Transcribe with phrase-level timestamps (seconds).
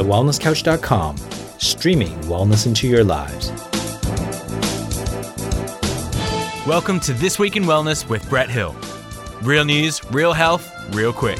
[0.00, 1.16] thewellnesscouch.com,
[1.58, 3.50] streaming wellness into your lives.
[6.66, 8.74] Welcome to This Week in Wellness with Brett Hill.
[9.42, 11.38] Real news, real health, real quick.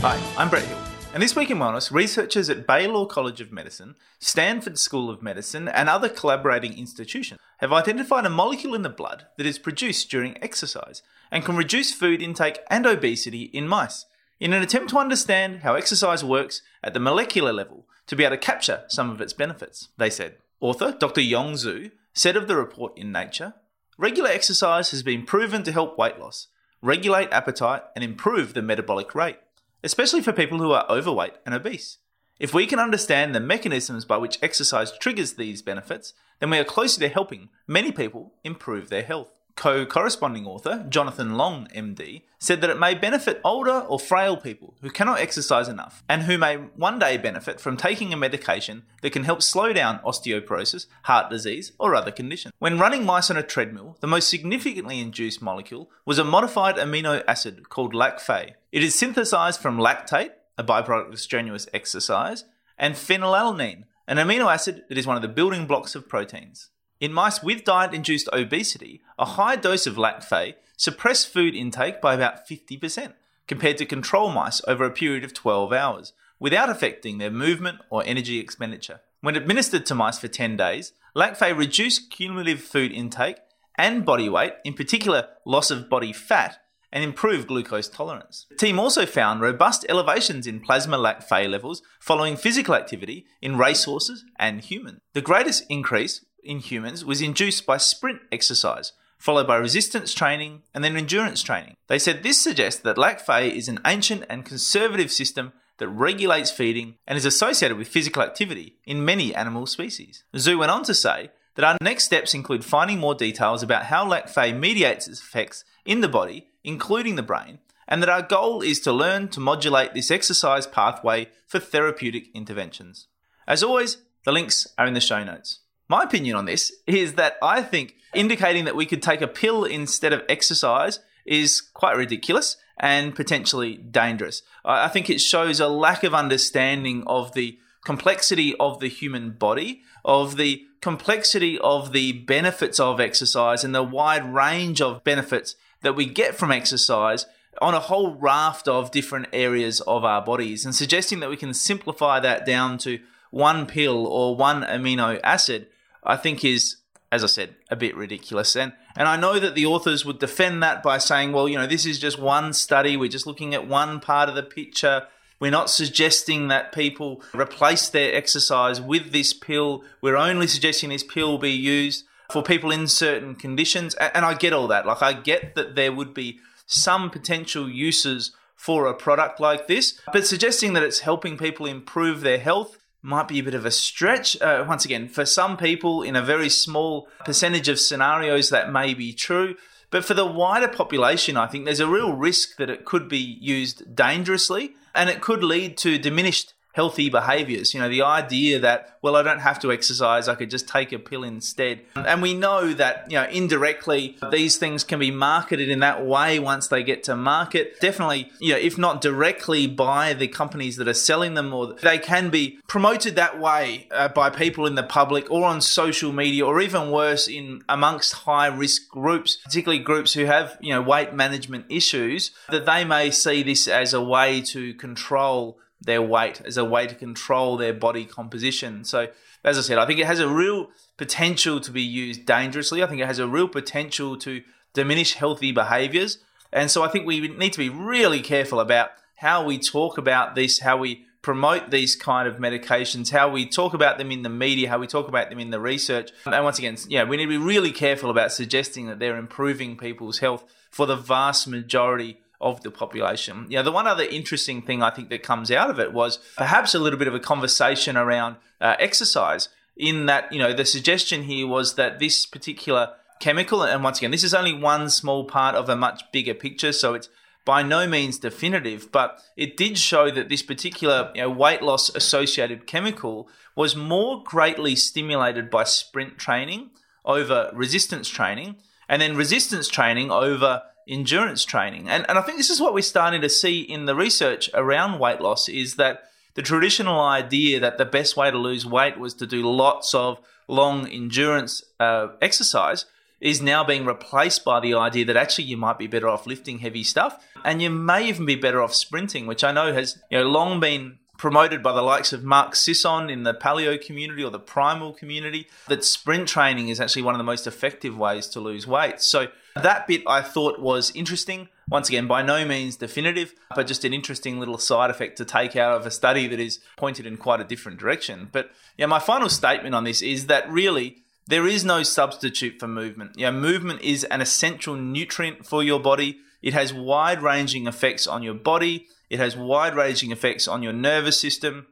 [0.00, 0.78] Hi, I'm Brett Hill.
[1.12, 5.68] And this week in wellness, researchers at Baylor College of Medicine, Stanford School of Medicine,
[5.68, 10.42] and other collaborating institutions have identified a molecule in the blood that is produced during
[10.42, 14.06] exercise and can reduce food intake and obesity in mice
[14.44, 18.36] in an attempt to understand how exercise works at the molecular level to be able
[18.36, 20.36] to capture some of its benefits, they said.
[20.60, 21.20] Author Dr.
[21.20, 23.54] Yong Xu said of the report in Nature
[23.98, 26.48] regular exercise has been proven to help weight loss,
[26.80, 29.38] regulate appetite, and improve the metabolic rate
[29.84, 31.98] especially for people who are overweight and obese.
[32.40, 36.64] If we can understand the mechanisms by which exercise triggers these benefits, then we are
[36.64, 42.60] closer to helping many people improve their health co corresponding author, Jonathan Long, MD, said
[42.60, 46.56] that it may benefit older or frail people who cannot exercise enough and who may
[46.56, 51.72] one day benefit from taking a medication that can help slow down osteoporosis, heart disease,
[51.78, 52.52] or other conditions.
[52.58, 57.22] When running mice on a treadmill, the most significantly induced molecule was a modified amino
[57.26, 58.54] acid called lactate.
[58.72, 62.44] It is synthesized from lactate, a byproduct of strenuous exercise,
[62.76, 66.70] and phenylalanine, an amino acid that is one of the building blocks of proteins.
[67.04, 72.14] In mice with diet induced obesity, a high dose of lactate suppressed food intake by
[72.14, 73.12] about 50%
[73.46, 78.02] compared to control mice over a period of 12 hours, without affecting their movement or
[78.06, 79.00] energy expenditure.
[79.20, 83.36] When administered to mice for 10 days, lactate reduced cumulative food intake
[83.76, 86.56] and body weight, in particular loss of body fat,
[86.90, 88.46] and improved glucose tolerance.
[88.48, 94.24] The team also found robust elevations in plasma lactate levels following physical activity in racehorses
[94.38, 95.00] and humans.
[95.12, 100.84] The greatest increase in humans was induced by sprint exercise, followed by resistance training and
[100.84, 101.76] then endurance training.
[101.88, 106.96] They said this suggests that lactate is an ancient and conservative system that regulates feeding
[107.06, 110.24] and is associated with physical activity in many animal species.
[110.34, 114.08] Xu went on to say that our next steps include finding more details about how
[114.08, 118.80] lactate mediates its effects in the body, including the brain, and that our goal is
[118.80, 123.08] to learn to modulate this exercise pathway for therapeutic interventions.
[123.46, 125.60] As always, the links are in the show notes.
[125.88, 129.64] My opinion on this is that I think indicating that we could take a pill
[129.64, 134.42] instead of exercise is quite ridiculous and potentially dangerous.
[134.64, 139.82] I think it shows a lack of understanding of the complexity of the human body,
[140.04, 145.94] of the complexity of the benefits of exercise, and the wide range of benefits that
[145.94, 147.26] we get from exercise
[147.60, 151.54] on a whole raft of different areas of our bodies, and suggesting that we can
[151.54, 152.98] simplify that down to
[153.30, 155.66] one pill or one amino acid
[156.04, 156.76] I think is,
[157.10, 158.56] as I said, a bit ridiculous.
[158.56, 161.66] And and I know that the authors would defend that by saying, well, you know,
[161.66, 162.96] this is just one study.
[162.96, 165.08] We're just looking at one part of the picture.
[165.40, 169.82] We're not suggesting that people replace their exercise with this pill.
[170.00, 173.94] We're only suggesting this pill be used for people in certain conditions.
[173.94, 174.86] And I get all that.
[174.86, 180.00] Like, I get that there would be some potential uses for a product like this,
[180.12, 183.70] but suggesting that it's helping people improve their health might be a bit of a
[183.70, 184.40] stretch.
[184.40, 188.94] Uh, once again, for some people, in a very small percentage of scenarios, that may
[188.94, 189.56] be true.
[189.90, 193.38] But for the wider population, I think there's a real risk that it could be
[193.40, 197.72] used dangerously and it could lead to diminished healthy behaviors.
[197.72, 200.90] You know, the idea that, well, I don't have to exercise, I could just take
[200.92, 201.82] a pill instead.
[201.94, 206.40] And we know that, you know, indirectly, these things can be marketed in that way
[206.40, 207.80] once they get to market.
[207.80, 211.98] Definitely, you know, if not directly by the companies that are selling them, or they
[211.98, 216.44] can be promoted that way uh, by people in the public or on social media,
[216.44, 221.14] or even worse, in amongst high risk groups, particularly groups who have, you know, weight
[221.14, 226.56] management issues, that they may see this as a way to control their weight as
[226.56, 228.84] a way to control their body composition.
[228.84, 229.08] So,
[229.44, 232.82] as I said, I think it has a real potential to be used dangerously.
[232.82, 234.42] I think it has a real potential to
[234.72, 236.18] diminish healthy behaviors.
[236.52, 240.34] And so I think we need to be really careful about how we talk about
[240.34, 244.28] this, how we promote these kind of medications, how we talk about them in the
[244.28, 246.10] media, how we talk about them in the research.
[246.26, 249.76] And once again, yeah, we need to be really careful about suggesting that they're improving
[249.76, 253.46] people's health for the vast majority of the population.
[253.48, 256.18] You know, the one other interesting thing I think that comes out of it was
[256.36, 259.48] perhaps a little bit of a conversation around uh, exercise.
[259.76, 264.12] In that, you know, the suggestion here was that this particular chemical, and once again,
[264.12, 267.08] this is only one small part of a much bigger picture, so it's
[267.44, 271.94] by no means definitive, but it did show that this particular you know, weight loss
[271.94, 276.70] associated chemical was more greatly stimulated by sprint training
[277.04, 278.56] over resistance training,
[278.88, 281.88] and then resistance training over endurance training.
[281.88, 284.98] And, and I think this is what we're starting to see in the research around
[284.98, 286.04] weight loss is that
[286.34, 290.18] the traditional idea that the best way to lose weight was to do lots of
[290.48, 292.86] long endurance uh, exercise
[293.20, 296.58] is now being replaced by the idea that actually you might be better off lifting
[296.58, 300.18] heavy stuff and you may even be better off sprinting, which I know has you
[300.18, 304.30] know long been promoted by the likes of Mark Sisson in the paleo community or
[304.30, 308.40] the primal community that sprint training is actually one of the most effective ways to
[308.40, 309.00] lose weight.
[309.00, 311.48] So that bit I thought was interesting.
[311.70, 315.56] Once again, by no means definitive, but just an interesting little side effect to take
[315.56, 318.28] out of a study that is pointed in quite a different direction.
[318.32, 322.68] But yeah, my final statement on this is that really there is no substitute for
[322.68, 323.12] movement.
[323.16, 326.18] Yeah, movement is an essential nutrient for your body.
[326.44, 328.86] It has wide ranging effects on your body.
[329.08, 331.68] It has wide ranging effects on your nervous system.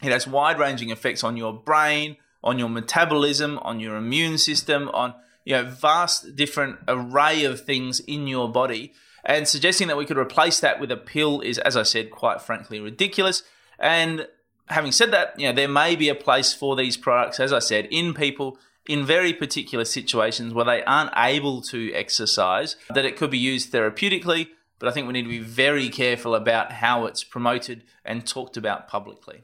[0.00, 4.88] It has wide ranging effects on your brain, on your metabolism, on your immune system,
[4.94, 5.14] on
[5.44, 8.92] you know vast different array of things in your body.
[9.24, 12.40] And suggesting that we could replace that with a pill is, as I said, quite
[12.40, 13.42] frankly ridiculous.
[13.76, 14.28] And
[14.68, 17.58] having said that, you know, there may be a place for these products, as I
[17.58, 18.56] said, in people
[18.86, 23.72] in very particular situations where they aren't able to exercise, that it could be used
[23.72, 24.48] therapeutically.
[24.78, 28.56] But I think we need to be very careful about how it's promoted and talked
[28.56, 29.42] about publicly.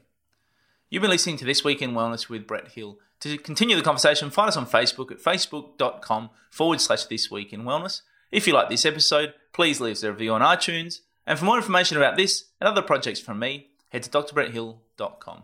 [0.89, 2.97] You've been listening to This Week in Wellness with Brett Hill.
[3.21, 7.63] To continue the conversation, find us on Facebook at facebook.com forward slash This Week in
[7.63, 8.01] Wellness.
[8.31, 11.01] If you like this episode, please leave us a review on iTunes.
[11.25, 15.43] And for more information about this and other projects from me, head to drbretthill.com.